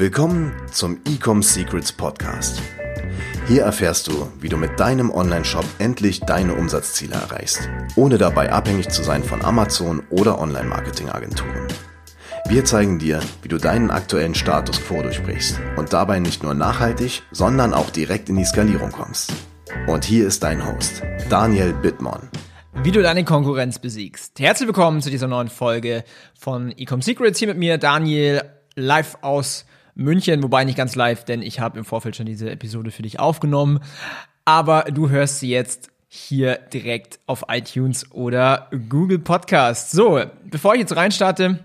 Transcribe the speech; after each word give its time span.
Willkommen 0.00 0.54
zum 0.72 0.98
Ecom 1.04 1.42
Secrets 1.42 1.92
Podcast. 1.92 2.62
Hier 3.46 3.64
erfährst 3.64 4.06
du, 4.06 4.32
wie 4.40 4.48
du 4.48 4.56
mit 4.56 4.80
deinem 4.80 5.10
Online-Shop 5.10 5.66
endlich 5.78 6.20
deine 6.20 6.54
Umsatzziele 6.54 7.16
erreichst, 7.16 7.68
ohne 7.96 8.16
dabei 8.16 8.50
abhängig 8.50 8.88
zu 8.88 9.02
sein 9.02 9.22
von 9.22 9.44
Amazon 9.44 10.02
oder 10.08 10.38
Online-Marketing-Agenturen. 10.38 11.68
Wir 12.48 12.64
zeigen 12.64 12.98
dir, 12.98 13.20
wie 13.42 13.48
du 13.48 13.58
deinen 13.58 13.90
aktuellen 13.90 14.34
Status 14.34 14.80
quo 14.80 15.02
durchbrichst 15.02 15.60
und 15.76 15.92
dabei 15.92 16.18
nicht 16.18 16.42
nur 16.42 16.54
nachhaltig, 16.54 17.22
sondern 17.30 17.74
auch 17.74 17.90
direkt 17.90 18.30
in 18.30 18.36
die 18.36 18.46
Skalierung 18.46 18.92
kommst. 18.92 19.34
Und 19.86 20.06
hier 20.06 20.26
ist 20.26 20.42
dein 20.42 20.66
Host, 20.66 21.02
Daniel 21.28 21.74
Bittmann. 21.74 22.30
Wie 22.82 22.92
du 22.92 23.02
deine 23.02 23.24
Konkurrenz 23.26 23.78
besiegst. 23.78 24.40
Herzlich 24.40 24.66
willkommen 24.66 25.02
zu 25.02 25.10
dieser 25.10 25.28
neuen 25.28 25.50
Folge 25.50 26.04
von 26.38 26.72
Ecom 26.78 27.02
Secrets. 27.02 27.38
Hier 27.38 27.48
mit 27.48 27.58
mir 27.58 27.76
Daniel 27.76 28.40
live 28.76 29.18
aus 29.20 29.66
München, 29.94 30.42
wobei 30.42 30.64
nicht 30.64 30.76
ganz 30.76 30.94
live, 30.94 31.24
denn 31.24 31.42
ich 31.42 31.60
habe 31.60 31.78
im 31.78 31.84
Vorfeld 31.84 32.16
schon 32.16 32.26
diese 32.26 32.50
Episode 32.50 32.90
für 32.90 33.02
dich 33.02 33.18
aufgenommen. 33.20 33.80
Aber 34.44 34.84
du 34.84 35.10
hörst 35.10 35.40
sie 35.40 35.50
jetzt 35.50 35.90
hier 36.08 36.56
direkt 36.72 37.20
auf 37.26 37.44
iTunes 37.48 38.10
oder 38.10 38.68
Google 38.88 39.20
Podcast. 39.20 39.92
So, 39.92 40.20
bevor 40.44 40.74
ich 40.74 40.80
jetzt 40.80 40.96
reinstarte, 40.96 41.60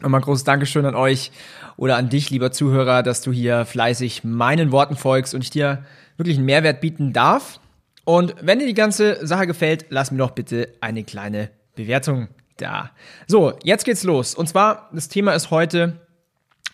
nochmal 0.00 0.20
ein 0.20 0.24
großes 0.24 0.44
Dankeschön 0.44 0.86
an 0.86 0.94
euch 0.94 1.30
oder 1.76 1.96
an 1.96 2.08
dich, 2.08 2.30
lieber 2.30 2.52
Zuhörer, 2.52 3.02
dass 3.02 3.20
du 3.20 3.32
hier 3.32 3.66
fleißig 3.66 4.24
meinen 4.24 4.72
Worten 4.72 4.96
folgst 4.96 5.34
und 5.34 5.42
ich 5.42 5.50
dir 5.50 5.84
wirklich 6.16 6.36
einen 6.36 6.46
Mehrwert 6.46 6.80
bieten 6.80 7.12
darf. 7.12 7.60
Und 8.04 8.34
wenn 8.40 8.60
dir 8.60 8.66
die 8.66 8.74
ganze 8.74 9.26
Sache 9.26 9.46
gefällt, 9.46 9.86
lass 9.90 10.10
mir 10.10 10.18
doch 10.18 10.30
bitte 10.30 10.72
eine 10.80 11.04
kleine 11.04 11.50
Bewertung 11.74 12.28
da. 12.56 12.90
So, 13.26 13.58
jetzt 13.62 13.84
geht's 13.84 14.04
los. 14.04 14.34
Und 14.34 14.48
zwar, 14.48 14.88
das 14.92 15.08
Thema 15.08 15.32
ist 15.32 15.50
heute, 15.50 16.00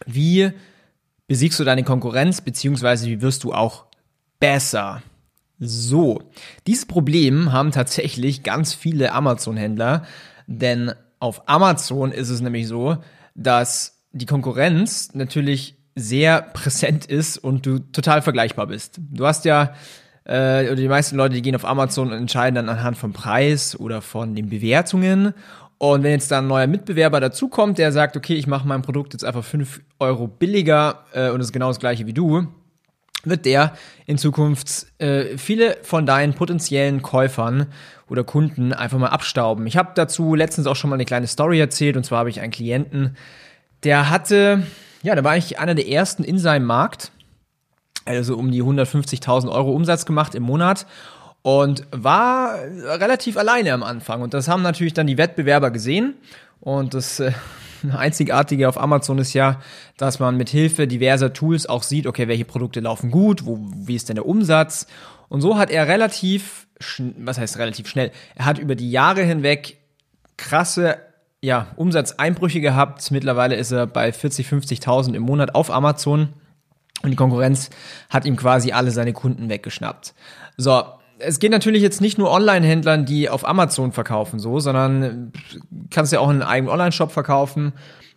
wie 0.06 0.52
besiegst 1.32 1.58
du 1.58 1.64
deine 1.64 1.82
Konkurrenz, 1.82 2.42
beziehungsweise 2.42 3.06
wie 3.06 3.22
wirst 3.22 3.42
du 3.44 3.54
auch 3.54 3.86
besser? 4.38 5.00
So, 5.58 6.20
dieses 6.66 6.84
Problem 6.84 7.52
haben 7.52 7.70
tatsächlich 7.70 8.42
ganz 8.42 8.74
viele 8.74 9.12
Amazon-Händler, 9.12 10.04
denn 10.46 10.92
auf 11.20 11.48
Amazon 11.48 12.12
ist 12.12 12.28
es 12.28 12.42
nämlich 12.42 12.68
so, 12.68 12.98
dass 13.34 14.02
die 14.12 14.26
Konkurrenz 14.26 15.14
natürlich 15.14 15.78
sehr 15.94 16.42
präsent 16.42 17.06
ist 17.06 17.38
und 17.38 17.64
du 17.64 17.78
total 17.78 18.20
vergleichbar 18.20 18.66
bist. 18.66 19.00
Du 19.10 19.26
hast 19.26 19.46
ja, 19.46 19.72
äh, 20.24 20.66
oder 20.66 20.76
die 20.76 20.88
meisten 20.88 21.16
Leute, 21.16 21.36
die 21.36 21.40
gehen 21.40 21.56
auf 21.56 21.64
Amazon 21.64 22.08
und 22.08 22.18
entscheiden 22.18 22.56
dann 22.56 22.68
anhand 22.68 22.98
vom 22.98 23.14
Preis 23.14 23.74
oder 23.74 24.02
von 24.02 24.34
den 24.34 24.50
Bewertungen 24.50 25.32
und 25.82 26.04
wenn 26.04 26.12
jetzt 26.12 26.30
da 26.30 26.38
ein 26.38 26.46
neuer 26.46 26.68
Mitbewerber 26.68 27.18
dazukommt, 27.18 27.76
der 27.76 27.90
sagt, 27.90 28.16
okay, 28.16 28.34
ich 28.34 28.46
mache 28.46 28.68
mein 28.68 28.82
Produkt 28.82 29.14
jetzt 29.14 29.24
einfach 29.24 29.42
5 29.42 29.80
Euro 29.98 30.28
billiger 30.28 31.06
äh, 31.12 31.30
und 31.30 31.40
ist 31.40 31.52
genau 31.52 31.66
das 31.66 31.80
gleiche 31.80 32.06
wie 32.06 32.12
du, 32.12 32.46
wird 33.24 33.44
der 33.46 33.74
in 34.06 34.16
Zukunft 34.16 34.86
äh, 34.98 35.36
viele 35.36 35.78
von 35.82 36.06
deinen 36.06 36.34
potenziellen 36.34 37.02
Käufern 37.02 37.66
oder 38.08 38.22
Kunden 38.22 38.72
einfach 38.72 38.96
mal 38.98 39.08
abstauben. 39.08 39.66
Ich 39.66 39.76
habe 39.76 39.90
dazu 39.96 40.36
letztens 40.36 40.68
auch 40.68 40.76
schon 40.76 40.88
mal 40.88 40.94
eine 40.94 41.04
kleine 41.04 41.26
Story 41.26 41.58
erzählt 41.58 41.96
und 41.96 42.04
zwar 42.04 42.20
habe 42.20 42.30
ich 42.30 42.40
einen 42.40 42.52
Klienten, 42.52 43.16
der 43.82 44.08
hatte, 44.08 44.62
ja, 45.02 45.16
der 45.16 45.24
war 45.24 45.32
eigentlich 45.32 45.58
einer 45.58 45.74
der 45.74 45.88
ersten 45.88 46.22
in 46.22 46.38
seinem 46.38 46.66
Markt, 46.66 47.10
also 48.04 48.36
um 48.36 48.52
die 48.52 48.62
150.000 48.62 49.50
Euro 49.50 49.72
Umsatz 49.72 50.06
gemacht 50.06 50.36
im 50.36 50.44
Monat 50.44 50.86
und 51.42 51.84
war 51.90 52.54
relativ 52.54 53.36
alleine 53.36 53.72
am 53.72 53.82
Anfang. 53.82 54.22
Und 54.22 54.32
das 54.32 54.48
haben 54.48 54.62
natürlich 54.62 54.94
dann 54.94 55.06
die 55.06 55.18
Wettbewerber 55.18 55.70
gesehen. 55.70 56.14
Und 56.60 56.94
das 56.94 57.20
äh, 57.20 57.32
Einzigartige 57.96 58.68
auf 58.68 58.80
Amazon 58.80 59.18
ist 59.18 59.34
ja, 59.34 59.60
dass 59.96 60.20
man 60.20 60.36
mit 60.36 60.48
Hilfe 60.48 60.86
diverser 60.86 61.32
Tools 61.32 61.66
auch 61.66 61.82
sieht, 61.82 62.06
okay, 62.06 62.28
welche 62.28 62.44
Produkte 62.44 62.80
laufen 62.80 63.10
gut, 63.10 63.44
wo, 63.44 63.58
wie 63.74 63.96
ist 63.96 64.08
denn 64.08 64.16
der 64.16 64.26
Umsatz. 64.26 64.86
Und 65.28 65.40
so 65.40 65.58
hat 65.58 65.70
er 65.70 65.88
relativ, 65.88 66.68
was 67.18 67.38
heißt 67.38 67.58
relativ 67.58 67.88
schnell, 67.88 68.12
er 68.36 68.44
hat 68.44 68.58
über 68.58 68.76
die 68.76 68.90
Jahre 68.90 69.22
hinweg 69.22 69.78
krasse 70.36 70.98
ja, 71.40 71.68
Umsatzeinbrüche 71.74 72.60
gehabt. 72.60 73.10
Mittlerweile 73.10 73.56
ist 73.56 73.72
er 73.72 73.86
bei 73.86 74.12
40, 74.12 74.46
50.000 74.46 75.14
im 75.14 75.22
Monat 75.22 75.56
auf 75.56 75.72
Amazon. 75.72 76.34
Und 77.02 77.10
die 77.10 77.16
Konkurrenz 77.16 77.70
hat 78.10 78.26
ihm 78.26 78.36
quasi 78.36 78.70
alle 78.70 78.92
seine 78.92 79.12
Kunden 79.12 79.48
weggeschnappt. 79.48 80.14
So, 80.56 80.84
es 81.22 81.38
geht 81.38 81.52
natürlich 81.52 81.82
jetzt 81.82 82.00
nicht 82.00 82.18
nur 82.18 82.30
Online-Händlern, 82.30 83.04
die 83.04 83.28
auf 83.28 83.46
Amazon 83.46 83.92
verkaufen, 83.92 84.38
so, 84.38 84.60
sondern 84.60 85.32
kannst 85.90 86.12
ja 86.12 86.20
auch 86.20 86.28
einen 86.28 86.42
eigenen 86.42 86.72
Online-Shop 86.72 87.12
verkaufen. 87.12 87.72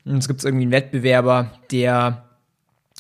Und 0.06 0.18
es 0.18 0.28
gibt 0.28 0.44
irgendwie 0.44 0.64
einen 0.64 0.72
Wettbewerber, 0.72 1.52
der 1.72 2.26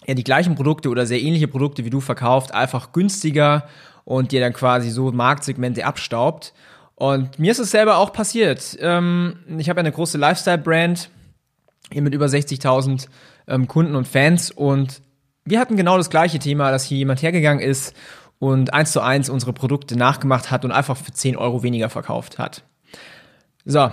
ja 0.05 0.13
die 0.13 0.23
gleichen 0.23 0.55
Produkte 0.55 0.89
oder 0.89 1.05
sehr 1.05 1.21
ähnliche 1.21 1.47
Produkte 1.47 1.85
wie 1.85 1.89
du 1.89 1.99
verkauft, 1.99 2.53
einfach 2.53 2.91
günstiger 2.91 3.67
und 4.03 4.31
dir 4.31 4.39
dann 4.39 4.53
quasi 4.53 4.89
so 4.89 5.11
Marktsegmente 5.11 5.85
abstaubt. 5.85 6.53
Und 6.95 7.39
mir 7.39 7.51
ist 7.51 7.59
es 7.59 7.71
selber 7.71 7.97
auch 7.97 8.13
passiert. 8.13 8.77
Ähm, 8.79 9.37
ich 9.57 9.69
habe 9.69 9.79
eine 9.79 9.91
große 9.91 10.17
Lifestyle-Brand 10.17 11.09
hier 11.91 12.01
mit 12.01 12.13
über 12.13 12.25
60.000 12.25 13.07
ähm, 13.47 13.67
Kunden 13.67 13.95
und 13.95 14.07
Fans 14.07 14.51
und 14.51 15.01
wir 15.47 15.59
hatten 15.59 15.77
genau 15.77 15.97
das 15.97 16.09
gleiche 16.09 16.39
Thema, 16.39 16.71
dass 16.71 16.85
hier 16.85 16.97
jemand 16.97 17.21
hergegangen 17.21 17.63
ist 17.63 17.95
und 18.39 18.73
eins 18.73 18.91
zu 18.91 19.01
eins 19.01 19.29
unsere 19.29 19.53
Produkte 19.53 19.97
nachgemacht 19.97 20.51
hat 20.51 20.65
und 20.65 20.71
einfach 20.71 20.97
für 20.97 21.11
10 21.11 21.37
Euro 21.37 21.63
weniger 21.63 21.89
verkauft 21.89 22.37
hat. 22.37 22.63
So, 23.65 23.91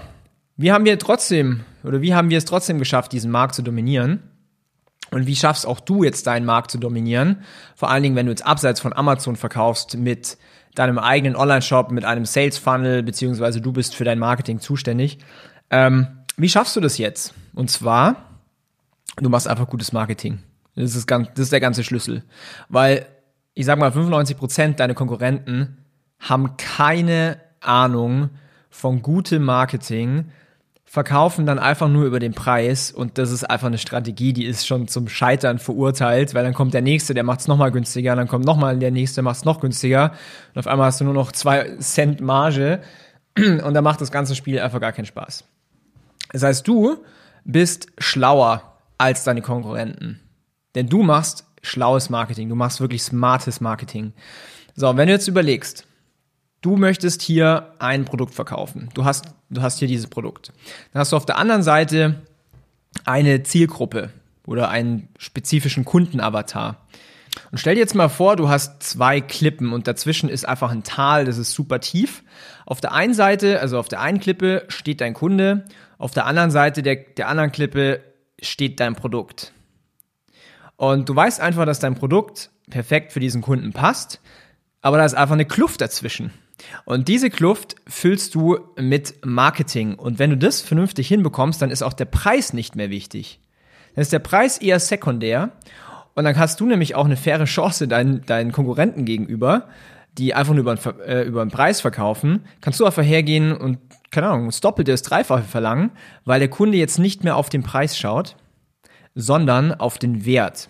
wie 0.57 0.73
haben 0.73 0.85
wir 0.85 0.99
trotzdem, 0.99 1.65
oder 1.85 2.03
wie 2.03 2.15
haben 2.15 2.31
wir 2.31 2.39
es 2.39 2.45
trotzdem 2.45 2.79
geschafft, 2.79 3.13
diesen 3.13 3.31
Markt 3.31 3.55
zu 3.55 3.63
dominieren? 3.63 4.23
Und 5.11 5.27
wie 5.27 5.37
schaffst 5.37 5.67
auch 5.67 5.81
du 5.81 6.05
jetzt 6.05 6.27
deinen 6.27 6.47
Markt 6.47 6.71
zu 6.71 6.79
dominieren? 6.79 7.43
Vor 7.77 7.91
allen 7.91 8.03
Dingen, 8.03 8.17
wenn 8.17 8.27
du 8.27 8.33
jetzt 8.33 8.47
abseits 8.47 8.81
von 8.81 8.93
Amazon 8.93 9.37
verkaufst 9.37 9.97
mit 9.97 10.39
deinem 10.75 10.99
eigenen 10.99 11.37
Online-Shop, 11.37 11.91
mit 11.91 12.05
einem 12.05 12.25
Sales-Funnel, 12.25 13.03
beziehungsweise 13.03 13.61
du 13.61 13.73
bist 13.73 13.95
für 13.95 14.05
dein 14.05 14.19
Marketing 14.19 14.59
zuständig. 14.59 15.19
Ähm, 15.71 16.07
wie 16.37 16.49
schaffst 16.49 16.77
du 16.77 16.81
das 16.81 16.97
jetzt? 16.97 17.35
Und 17.55 17.71
zwar, 17.71 18.41
du 19.17 19.29
machst 19.29 19.49
einfach 19.49 19.69
gutes 19.69 19.93
Marketing. 19.93 20.39
Das 20.75 20.97
ist, 20.97 21.07
ganz, 21.07 21.29
das 21.35 21.41
ist 21.41 21.53
der 21.53 21.61
ganze 21.61 21.85
Schlüssel. 21.85 22.25
Weil 22.71 23.07
ich 23.55 23.67
sag 23.67 23.79
mal, 23.79 23.93
95 23.93 24.37
Prozent 24.37 24.81
deiner 24.81 24.95
Konkurrenten 24.95 25.79
haben 26.19 26.57
keine 26.57 27.39
Ahnung 27.61 28.31
von 28.71 29.03
gutem 29.03 29.45
Marketing, 29.45 30.27
verkaufen 30.85 31.47
dann 31.47 31.59
einfach 31.59 31.89
nur 31.89 32.05
über 32.05 32.19
den 32.19 32.35
Preis 32.35 32.91
und 32.91 33.17
das 33.17 33.31
ist 33.31 33.45
einfach 33.45 33.69
eine 33.69 33.79
Strategie, 33.79 34.33
die 34.33 34.45
ist 34.45 34.67
schon 34.67 34.89
zum 34.89 35.09
Scheitern 35.09 35.59
verurteilt, 35.59 36.35
weil 36.35 36.45
dann 36.45 36.55
kommt 36.55 36.75
der 36.75 36.83
nächste, 36.83 37.15
der 37.15 37.25
macht 37.25 37.41
es 37.41 37.49
nochmal 37.49 37.71
günstiger, 37.71 38.15
dann 38.15 38.29
kommt 38.29 38.45
nochmal 38.45 38.79
der 38.79 38.91
nächste, 38.91 39.17
der 39.17 39.25
macht 39.25 39.37
es 39.37 39.45
noch 39.45 39.61
günstiger 39.61 40.13
und 40.55 40.59
auf 40.59 40.67
einmal 40.67 40.87
hast 40.87 41.01
du 41.01 41.05
nur 41.05 41.15
noch 41.15 41.33
zwei 41.33 41.77
Cent 41.79 42.21
Marge 42.21 42.81
und 43.39 43.73
dann 43.73 43.85
macht 43.85 44.01
das 44.01 44.11
ganze 44.11 44.35
Spiel 44.35 44.61
einfach 44.61 44.81
gar 44.81 44.93
keinen 44.93 45.07
Spaß. 45.07 45.45
Das 46.33 46.43
heißt, 46.43 46.69
du 46.69 46.99
bist 47.45 47.89
schlauer 47.99 48.79
als 48.99 49.25
deine 49.25 49.43
Konkurrenten, 49.43 50.21
denn 50.75 50.89
du 50.89 51.03
machst 51.03 51.47
schlaues 51.63 52.11
Marketing, 52.11 52.49
du 52.49 52.55
machst 52.55 52.81
wirklich 52.81 53.03
smartes 53.03 53.61
Marketing. 53.61 54.13
So, 54.75 54.97
wenn 54.97 55.07
du 55.07 55.13
jetzt 55.13 55.29
überlegst, 55.29 55.87
du 56.61 56.77
möchtest 56.77 57.23
hier 57.23 57.73
ein 57.79 58.05
Produkt 58.05 58.35
verkaufen, 58.35 58.89
du 58.95 59.05
hast, 59.05 59.27
du 59.51 59.63
hast 59.63 59.79
hier 59.79 59.89
dieses 59.89 60.09
Produkt, 60.09 60.53
dann 60.93 61.01
hast 61.01 61.13
du 61.13 61.17
auf 61.17 61.27
der 61.27 61.39
anderen 61.39 61.63
Seite 61.63 62.23
eine 63.05 63.43
Zielgruppe 63.43 64.11
oder 64.47 64.69
einen 64.69 65.09
spezifischen 65.19 65.85
Kundenavatar. 65.85 66.79
Und 67.51 67.59
stell 67.59 67.75
dir 67.75 67.81
jetzt 67.81 67.95
mal 67.95 68.09
vor, 68.09 68.37
du 68.37 68.49
hast 68.49 68.83
zwei 68.83 69.21
Klippen 69.21 69.73
und 69.73 69.87
dazwischen 69.87 70.29
ist 70.29 70.47
einfach 70.47 70.71
ein 70.71 70.83
Tal, 70.83 71.25
das 71.25 71.39
ist 71.39 71.53
super 71.53 71.81
tief. 71.81 72.23
Auf 72.67 72.81
der 72.81 72.93
einen 72.93 73.15
Seite, 73.15 73.61
also 73.61 73.79
auf 73.79 73.89
der 73.89 74.01
einen 74.01 74.21
Klippe 74.21 74.65
steht 74.69 75.01
dein 75.01 75.15
Kunde, 75.15 75.65
auf 75.99 76.13
der 76.13 76.27
anderen 76.27 76.51
Seite 76.51 76.83
der, 76.83 76.97
der 76.97 77.29
anderen 77.29 77.53
Klippe 77.53 78.01
steht 78.41 78.81
dein 78.81 78.95
Produkt. 78.95 79.53
Und 80.83 81.09
du 81.09 81.15
weißt 81.15 81.41
einfach, 81.41 81.65
dass 81.65 81.79
dein 81.79 81.95
Produkt 81.95 82.51
perfekt 82.69 83.13
für 83.13 83.21
diesen 83.21 83.41
Kunden 83.41 83.73
passt, 83.73 84.21
aber 84.81 84.97
da 84.97 85.05
ist 85.05 85.15
einfach 85.15 85.35
eine 85.35 85.45
Kluft 85.45 85.81
dazwischen. 85.81 86.33
Und 86.85 87.07
diese 87.07 87.31
Kluft 87.31 87.77
füllst 87.87 88.35
du 88.35 88.59
mit 88.77 89.15
Marketing. 89.25 89.95
Und 89.95 90.19
wenn 90.19 90.31
du 90.31 90.37
das 90.37 90.61
vernünftig 90.61 91.07
hinbekommst, 91.07 91.63
dann 91.63 91.71
ist 91.71 91.83
auch 91.83 91.93
der 91.93 92.07
Preis 92.07 92.53
nicht 92.53 92.75
mehr 92.75 92.91
wichtig. 92.91 93.39
Dann 93.95 94.03
ist 94.03 94.13
der 94.13 94.19
Preis 94.19 94.59
eher 94.59 94.81
sekundär. 94.81 95.53
Und 96.15 96.25
dann 96.25 96.37
hast 96.37 96.59
du 96.59 96.67
nämlich 96.67 96.97
auch 96.97 97.05
eine 97.05 97.17
faire 97.17 97.45
Chance 97.45 97.87
deinen, 97.87 98.27
deinen 98.27 98.51
Konkurrenten 98.51 99.05
gegenüber, 99.05 99.69
die 100.19 100.35
einfach 100.35 100.53
nur 100.53 100.63
über, 100.63 100.73
einen, 100.73 101.01
äh, 101.03 101.23
über 101.23 101.43
einen 101.43 101.53
Preis 101.53 101.81
verkaufen. 101.81 102.45
Kannst 102.61 102.81
du 102.81 102.87
einfach 102.87 103.05
hergehen 103.05 103.57
und, 103.57 103.79
keine 104.11 104.31
Ahnung, 104.31 104.47
das 104.47 104.61
Doppelte, 104.61 104.91
das 104.91 105.03
Dreifache 105.03 105.45
verlangen, 105.45 105.93
weil 106.25 106.41
der 106.41 106.51
Kunde 106.51 106.77
jetzt 106.77 106.99
nicht 106.99 107.23
mehr 107.23 107.37
auf 107.37 107.51
den 107.51 107.63
Preis 107.63 107.97
schaut, 107.97 108.35
sondern 109.15 109.75
auf 109.75 109.99
den 109.99 110.25
Wert. 110.25 110.69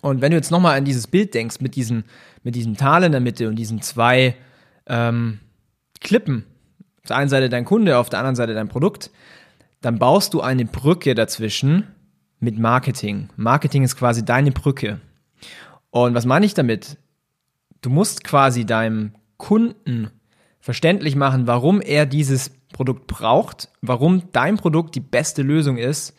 Und 0.00 0.20
wenn 0.20 0.30
du 0.30 0.36
jetzt 0.36 0.50
nochmal 0.50 0.76
an 0.76 0.84
dieses 0.84 1.06
Bild 1.06 1.34
denkst, 1.34 1.60
mit, 1.60 1.76
diesen, 1.76 2.04
mit 2.42 2.54
diesem 2.54 2.76
Tal 2.76 3.04
in 3.04 3.12
der 3.12 3.20
Mitte 3.20 3.48
und 3.48 3.56
diesen 3.56 3.80
zwei 3.80 4.34
ähm, 4.86 5.38
Klippen, 6.00 6.44
auf 6.98 7.08
der 7.08 7.16
einen 7.16 7.28
Seite 7.28 7.48
dein 7.48 7.64
Kunde, 7.64 7.98
auf 7.98 8.08
der 8.08 8.18
anderen 8.18 8.36
Seite 8.36 8.54
dein 8.54 8.68
Produkt, 8.68 9.10
dann 9.80 9.98
baust 9.98 10.34
du 10.34 10.40
eine 10.40 10.64
Brücke 10.64 11.14
dazwischen 11.14 11.86
mit 12.40 12.58
Marketing. 12.58 13.28
Marketing 13.36 13.82
ist 13.82 13.96
quasi 13.96 14.24
deine 14.24 14.50
Brücke. 14.50 15.00
Und 15.90 16.14
was 16.14 16.24
meine 16.24 16.46
ich 16.46 16.54
damit? 16.54 16.96
Du 17.82 17.90
musst 17.90 18.24
quasi 18.24 18.64
deinem 18.64 19.12
Kunden 19.36 20.10
verständlich 20.60 21.14
machen, 21.14 21.46
warum 21.46 21.82
er 21.82 22.06
dieses 22.06 22.50
Produkt 22.72 23.06
braucht, 23.06 23.68
warum 23.82 24.22
dein 24.32 24.56
Produkt 24.56 24.94
die 24.94 25.00
beste 25.00 25.42
Lösung 25.42 25.76
ist 25.76 26.16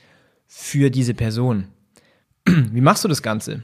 für 0.47 0.89
diese 0.89 1.13
Person. 1.13 1.67
Wie 2.45 2.81
machst 2.81 3.03
du 3.03 3.07
das 3.07 3.21
Ganze? 3.21 3.63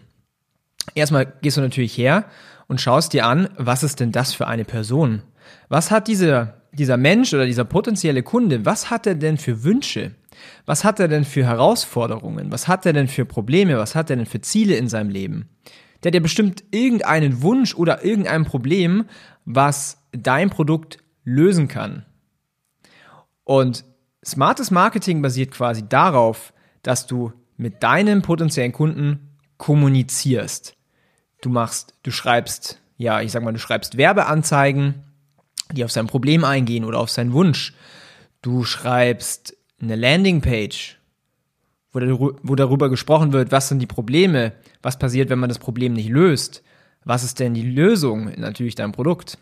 Erstmal 0.96 1.34
gehst 1.42 1.58
du 1.58 1.62
natürlich 1.62 1.98
her 1.98 2.26
und 2.68 2.82
schaust 2.82 3.14
dir 3.14 3.26
an, 3.26 3.50
was 3.58 3.84
ist 3.84 4.00
denn 4.00 4.12
das 4.12 4.34
für 4.34 4.48
eine 4.48 4.66
Person? 4.66 5.22
Was 5.70 5.92
hat 5.92 6.08
dieser, 6.08 6.62
dieser 6.72 6.98
Mensch 6.98 7.34
oder 7.34 7.46
dieser 7.46 7.66
potenzielle 7.66 8.24
Kunde, 8.24 8.66
was 8.66 8.90
hat 8.90 9.06
er 9.06 9.16
denn 9.16 9.38
für 9.38 9.64
Wünsche? 9.64 10.12
Was 10.66 10.84
hat 10.84 11.00
er 11.00 11.08
denn 11.08 11.26
für 11.26 11.46
Herausforderungen? 11.46 12.52
Was 12.52 12.68
hat 12.68 12.86
er 12.86 12.94
denn 12.94 13.08
für 13.08 13.26
Probleme? 13.26 13.78
Was 13.78 13.96
hat 13.96 14.10
er 14.10 14.16
denn 14.16 14.26
für 14.26 14.42
Ziele 14.42 14.76
in 14.76 14.88
seinem 14.88 15.10
Leben? 15.10 15.50
Der 16.04 16.10
hat 16.10 16.16
ja 16.16 16.20
bestimmt 16.22 16.64
irgendeinen 16.72 17.42
Wunsch 17.42 17.76
oder 17.76 18.04
irgendein 18.04 18.46
Problem, 18.46 19.06
was 19.46 19.98
dein 20.12 20.50
Produkt 20.50 20.98
lösen 21.24 21.68
kann. 21.68 22.06
Und 23.44 23.86
smartes 24.26 24.72
Marketing 24.72 25.22
basiert 25.22 25.52
quasi 25.52 25.88
darauf, 25.88 26.54
dass 26.84 27.08
du 27.08 27.34
mit 27.58 27.84
deinem 27.84 28.22
potenziellen 28.22 28.72
Kunden 28.72 29.38
kommunizierst. 29.58 30.76
Du 31.42 31.50
machst, 31.50 31.94
du 32.04 32.12
schreibst, 32.12 32.80
ja, 32.98 33.22
ich 33.22 33.32
sag 33.32 33.44
mal, 33.44 33.54
du 33.54 33.60
schreibst 33.60 33.98
Werbeanzeigen, 33.98 35.04
die 35.72 35.84
auf 35.84 35.92
sein 35.92 36.08
Problem 36.08 36.44
eingehen 36.44 36.84
oder 36.84 37.00
auf 37.00 37.10
seinen 37.10 37.34
Wunsch. 37.34 37.74
Du 38.42 38.64
schreibst 38.64 39.56
eine 39.82 39.96
Landingpage, 39.96 40.98
wo, 41.92 42.34
wo 42.42 42.56
darüber 42.56 42.90
gesprochen 42.90 43.34
wird, 43.34 43.52
was 43.52 43.70
sind 43.70 43.80
die 43.80 43.88
Probleme, 43.88 44.54
was 44.82 44.98
passiert, 44.98 45.30
wenn 45.30 45.40
man 45.40 45.50
das 45.50 45.60
Problem 45.60 45.94
nicht 45.94 46.10
löst, 46.10 46.64
was 47.04 47.24
ist 47.24 47.40
denn 47.40 47.54
die 47.54 47.70
Lösung, 47.70 48.32
natürlich 48.38 48.76
dein 48.76 48.92
Produkt. 48.92 49.38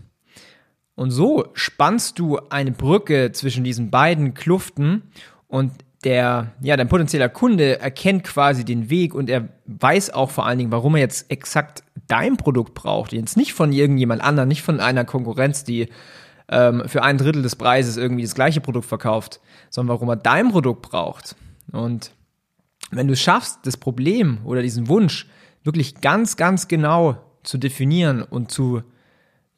Und 0.96 1.12
so 1.12 1.48
spannst 1.54 2.20
du 2.20 2.40
eine 2.50 2.72
Brücke 2.72 3.32
zwischen 3.32 3.64
diesen 3.64 3.90
beiden 3.90 4.34
Kluften 4.34 5.04
und 5.48 5.72
der, 6.04 6.54
ja, 6.62 6.78
dein 6.78 6.88
potenzieller 6.88 7.30
Kunde 7.30 7.80
erkennt 7.80 8.24
quasi 8.24 8.64
den 8.64 8.90
Weg 8.90 9.14
und 9.14 9.30
er 9.30 9.50
weiß 9.66 10.12
auch 10.12 10.30
vor 10.30 10.46
allen 10.46 10.58
Dingen, 10.58 10.72
warum 10.72 10.96
er 10.96 11.02
jetzt 11.02 11.30
exakt 11.30 11.84
dein 12.08 12.38
Produkt 12.38 12.74
braucht. 12.74 13.12
Jetzt 13.12 13.36
nicht 13.36 13.54
von 13.54 13.74
irgendjemand 13.74 14.24
anderem, 14.24 14.48
nicht 14.48 14.62
von 14.62 14.80
einer 14.80 15.04
Konkurrenz, 15.04 15.64
die 15.64 15.90
ähm, 16.48 16.84
für 16.88 17.04
ein 17.04 17.18
Drittel 17.18 17.42
des 17.42 17.56
Preises 17.56 17.98
irgendwie 17.98 18.24
das 18.24 18.34
gleiche 18.34 18.62
Produkt 18.62 18.86
verkauft, 18.86 19.42
sondern 19.70 19.96
warum 19.96 20.10
er 20.10 20.16
dein 20.16 20.50
Produkt 20.50 20.84
braucht. 20.84 21.36
Und 21.72 22.12
wenn 22.92 23.08
du 23.08 23.16
schaffst, 23.16 23.60
das 23.64 23.76
Problem 23.76 24.40
oder 24.46 24.62
diesen 24.62 24.88
Wunsch 24.88 25.28
wirklich 25.64 26.02
ganz, 26.02 26.38
ganz 26.38 26.68
genau 26.68 27.18
zu 27.44 27.58
definieren 27.58 28.24
und 28.24 28.52
zu 28.52 28.84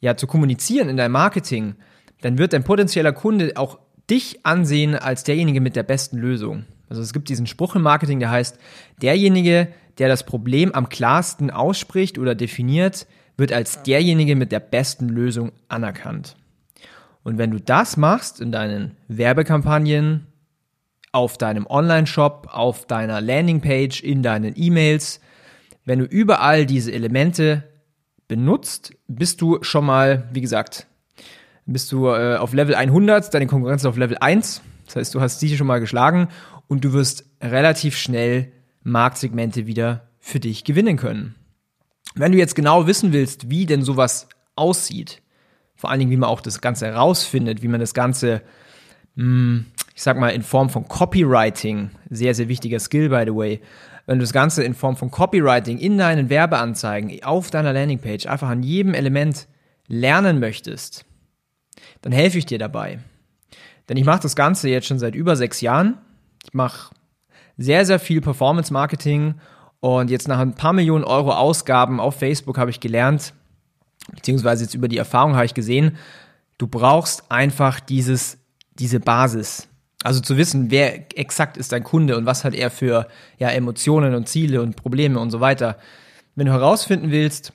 ja, 0.02 0.18
zu 0.18 0.28
kommunizieren 0.28 0.90
in 0.90 0.98
deinem 0.98 1.14
Marketing, 1.14 1.76
dann 2.22 2.38
wird 2.38 2.54
dein 2.54 2.64
potenzieller 2.64 3.14
Kunde 3.14 3.54
auch 3.56 3.80
dich 4.12 4.46
ansehen 4.46 4.96
als 4.96 5.24
derjenige 5.24 5.62
mit 5.62 5.75
der 5.75 5.84
besten 5.84 6.18
Lösung. 6.18 6.66
Also 6.90 7.02
es 7.02 7.13
gibt 7.13 7.30
diesen 7.30 7.48
Spruch 7.48 7.75
im 7.75 7.81
Marketing, 7.81 8.19
der 8.19 8.30
heißt, 8.30 8.60
derjenige, 9.02 9.69
der 9.98 10.10
das 10.10 10.25
Problem 10.25 10.74
am 10.74 10.90
klarsten 10.90 11.50
ausspricht 11.50 12.19
oder 12.19 12.36
definiert, 12.36 13.08
wird 13.38 13.54
als 13.54 13.81
derjenige 13.84 14.36
mit 14.36 14.52
der 14.52 14.60
besten 14.60 15.08
Lösung 15.08 15.54
anerkannt. 15.69 16.36
Und 17.24 17.38
wenn 17.38 17.52
du 17.52 17.60
das 17.60 17.98
machst 17.98 18.42
in 18.42 18.52
deinen 18.52 18.98
Werbekampagnen, 19.08 20.28
auf 21.14 21.38
deinem 21.38 21.66
Online-Shop, 21.68 22.50
auf 22.52 22.86
deiner 22.88 23.22
Landingpage, 23.22 24.02
in 24.02 24.24
deinen 24.24 24.54
E-Mails, 24.56 25.19
wenn 25.86 26.00
du 26.00 26.06
überall 26.06 26.66
diese 26.66 26.92
Elemente 26.92 27.64
benutzt, 28.28 28.94
bist 29.07 29.42
du 29.42 29.62
schon 29.62 29.86
mal, 29.86 30.30
wie 30.31 30.42
gesagt, 30.42 30.88
bist 31.73 31.91
du 31.91 32.07
äh, 32.07 32.38
auf 32.38 32.53
Level 32.53 32.75
100, 32.75 33.33
deine 33.33 33.47
Konkurrenz 33.47 33.81
ist 33.81 33.88
auf 33.88 33.97
Level 33.97 34.18
1. 34.19 34.62
Das 34.85 34.95
heißt, 34.95 35.15
du 35.15 35.21
hast 35.21 35.39
sie 35.39 35.56
schon 35.56 35.68
mal 35.68 35.79
geschlagen 35.79 36.27
und 36.68 36.83
du 36.83 36.94
wirst 36.94 37.25
relativ 37.41 37.97
schnell 37.97 38.51
Marktsegmente 38.83 39.68
wieder 39.68 40.09
für 40.19 40.39
dich 40.39 40.63
gewinnen 40.63 40.97
können. 40.97 41.35
Wenn 42.15 42.31
du 42.31 42.38
jetzt 42.38 42.56
genau 42.56 42.88
wissen 42.88 43.13
willst, 43.13 43.50
wie 43.50 43.65
denn 43.65 43.83
sowas 43.83 44.27
aussieht, 44.56 45.21
vor 45.75 45.89
allen 45.89 46.00
Dingen, 46.00 46.12
wie 46.12 46.18
man 46.18 46.29
auch 46.29 46.41
das 46.41 46.62
Ganze 46.62 46.88
herausfindet, 46.88 47.62
wie 47.62 47.68
man 47.68 47.79
das 47.79 47.94
Ganze, 47.94 48.41
mh, 49.15 49.23
hm, 49.23 49.65
ich 49.95 50.03
sag 50.03 50.18
mal, 50.18 50.29
in 50.29 50.41
Form 50.41 50.69
von 50.69 50.88
Copywriting, 50.88 51.91
sehr, 52.09 52.33
sehr 52.33 52.47
wichtiger 52.47 52.79
Skill, 52.79 53.09
by 53.09 53.23
the 53.25 53.35
way, 53.35 53.62
wenn 54.06 54.18
du 54.18 54.23
das 54.23 54.33
Ganze 54.33 54.63
in 54.63 54.73
Form 54.73 54.95
von 54.95 55.12
Copywriting 55.12 55.77
in 55.77 55.97
deinen 55.97 56.29
Werbeanzeigen 56.29 57.23
auf 57.23 57.51
deiner 57.51 57.73
Landingpage 57.73 58.25
einfach 58.25 58.50
an 58.50 58.63
jedem 58.63 58.94
Element 58.94 59.47
lernen 59.88 60.39
möchtest, 60.39 61.06
dann 62.01 62.12
helfe 62.12 62.38
ich 62.38 62.45
dir 62.45 62.59
dabei. 62.59 63.00
Denn 63.89 63.97
ich 63.97 64.06
mache 64.06 64.21
das 64.21 64.35
Ganze 64.35 64.69
jetzt 64.69 64.88
schon 64.88 65.00
seit 65.00 65.15
über 65.15 65.35
sechs 65.35 65.62
Jahren. 65.62 65.97
Ich 66.45 66.53
mache 66.53 66.94
sehr, 67.57 67.85
sehr 67.85 68.00
viel 68.00 68.21
Performance 68.21 68.71
Marketing 68.71 69.35
und 69.81 70.09
jetzt 70.09 70.27
nach 70.27 70.39
ein 70.39 70.56
paar 70.56 70.73
Millionen 70.73 71.03
Euro 71.03 71.33
Ausgaben 71.33 72.00
auf 72.00 72.15
Facebook 72.15 72.57
habe 72.57 72.71
ich 72.71 72.79
gelernt, 72.79 73.33
beziehungsweise 74.13 74.63
jetzt 74.63 74.75
über 74.75 74.88
die 74.88 74.97
Erfahrung 74.97 75.35
habe 75.35 75.45
ich 75.45 75.53
gesehen, 75.53 75.97
du 76.57 76.68
brauchst 76.68 77.31
einfach 77.31 77.79
dieses, 77.79 78.38
diese 78.75 79.00
Basis. 79.00 79.68
Also 80.03 80.19
zu 80.19 80.38
wissen, 80.38 80.71
wer 80.71 81.18
exakt 81.18 81.57
ist 81.57 81.71
dein 81.71 81.83
Kunde 81.83 82.18
und 82.18 82.25
was 82.25 82.44
hat 82.44 82.53
er 82.53 82.71
für 82.71 83.07
ja, 83.38 83.50
Emotionen 83.50 84.15
und 84.15 84.27
Ziele 84.27 84.62
und 84.62 84.75
Probleme 84.75 85.19
und 85.19 85.31
so 85.31 85.39
weiter. 85.39 85.77
Wenn 86.35 86.47
du 86.47 86.53
herausfinden 86.53 87.12
willst, 87.12 87.53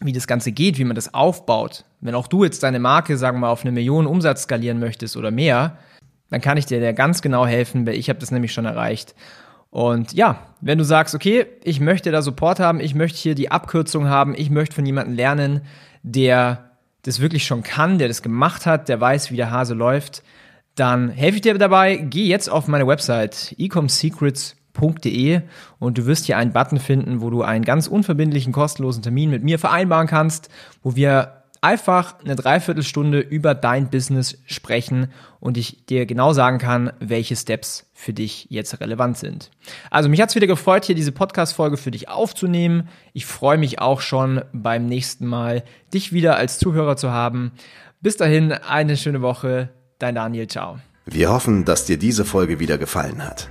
wie 0.00 0.12
das 0.12 0.26
Ganze 0.26 0.52
geht, 0.52 0.78
wie 0.78 0.84
man 0.84 0.96
das 0.96 1.14
aufbaut, 1.14 1.84
wenn 2.00 2.14
auch 2.14 2.26
du 2.26 2.44
jetzt 2.44 2.62
deine 2.62 2.78
Marke, 2.78 3.16
sagen 3.16 3.36
wir 3.36 3.42
mal, 3.42 3.50
auf 3.50 3.62
eine 3.62 3.72
Million 3.72 4.06
Umsatz 4.06 4.42
skalieren 4.42 4.78
möchtest 4.78 5.16
oder 5.16 5.30
mehr, 5.30 5.78
dann 6.30 6.40
kann 6.40 6.56
ich 6.56 6.66
dir 6.66 6.80
da 6.80 6.92
ganz 6.92 7.22
genau 7.22 7.46
helfen, 7.46 7.86
weil 7.86 7.94
ich 7.94 8.08
habe 8.08 8.18
das 8.18 8.30
nämlich 8.30 8.52
schon 8.52 8.64
erreicht. 8.64 9.14
Und 9.70 10.12
ja, 10.12 10.46
wenn 10.60 10.78
du 10.78 10.84
sagst, 10.84 11.14
okay, 11.14 11.46
ich 11.62 11.80
möchte 11.80 12.10
da 12.10 12.22
Support 12.22 12.58
haben, 12.58 12.80
ich 12.80 12.94
möchte 12.94 13.18
hier 13.18 13.34
die 13.34 13.50
Abkürzung 13.50 14.08
haben, 14.08 14.34
ich 14.36 14.50
möchte 14.50 14.74
von 14.74 14.86
jemandem 14.86 15.14
lernen, 15.14 15.60
der 16.02 16.70
das 17.02 17.20
wirklich 17.20 17.46
schon 17.46 17.62
kann, 17.62 17.98
der 17.98 18.08
das 18.08 18.22
gemacht 18.22 18.66
hat, 18.66 18.88
der 18.88 19.00
weiß, 19.00 19.30
wie 19.30 19.36
der 19.36 19.50
Hase 19.50 19.74
läuft, 19.74 20.22
dann 20.74 21.10
helfe 21.10 21.36
ich 21.36 21.42
dir 21.42 21.56
dabei. 21.56 21.96
Geh 21.96 22.26
jetzt 22.26 22.48
auf 22.48 22.68
meine 22.68 22.86
Website 22.86 23.54
ecomsecrets.de 23.58 25.42
und 25.78 25.98
du 25.98 26.06
wirst 26.06 26.26
hier 26.26 26.36
einen 26.36 26.52
Button 26.52 26.78
finden, 26.78 27.20
wo 27.20 27.30
du 27.30 27.42
einen 27.42 27.64
ganz 27.64 27.86
unverbindlichen, 27.86 28.52
kostenlosen 28.52 29.02
Termin 29.02 29.30
mit 29.30 29.44
mir 29.44 29.58
vereinbaren 29.58 30.08
kannst, 30.08 30.48
wo 30.82 30.96
wir 30.96 31.39
einfach 31.60 32.20
eine 32.20 32.36
Dreiviertelstunde 32.36 33.20
über 33.20 33.54
dein 33.54 33.90
Business 33.90 34.38
sprechen 34.46 35.12
und 35.40 35.58
ich 35.58 35.86
dir 35.86 36.06
genau 36.06 36.32
sagen 36.32 36.58
kann, 36.58 36.92
welche 37.00 37.36
Steps 37.36 37.90
für 37.92 38.12
dich 38.12 38.46
jetzt 38.50 38.80
relevant 38.80 39.18
sind. 39.18 39.50
Also 39.90 40.08
mich 40.08 40.20
hat 40.20 40.30
es 40.30 40.34
wieder 40.34 40.46
gefreut, 40.46 40.84
hier 40.84 40.94
diese 40.94 41.12
Podcast-Folge 41.12 41.76
für 41.76 41.90
dich 41.90 42.08
aufzunehmen. 42.08 42.88
Ich 43.12 43.26
freue 43.26 43.58
mich 43.58 43.80
auch 43.80 44.00
schon 44.00 44.42
beim 44.52 44.86
nächsten 44.86 45.26
Mal, 45.26 45.64
dich 45.92 46.12
wieder 46.12 46.36
als 46.36 46.58
Zuhörer 46.58 46.96
zu 46.96 47.10
haben. 47.10 47.52
Bis 48.00 48.16
dahin, 48.16 48.52
eine 48.52 48.96
schöne 48.96 49.20
Woche. 49.20 49.68
Dein 49.98 50.14
Daniel, 50.14 50.46
ciao. 50.46 50.78
Wir 51.04 51.30
hoffen, 51.30 51.64
dass 51.64 51.84
dir 51.84 51.98
diese 51.98 52.24
Folge 52.24 52.60
wieder 52.60 52.78
gefallen 52.78 53.24
hat. 53.24 53.50